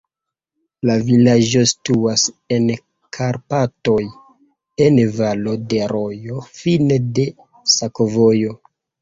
La 0.89 0.93
vilaĝo 1.09 1.59
situas 1.71 2.23
en 2.57 2.65
Karpatoj 3.17 3.99
en 4.87 4.99
valo 5.19 5.55
de 5.75 5.83
rojo, 5.93 6.41
fine 6.57 6.99
de 7.21 7.29
sakovojo. 7.77 8.59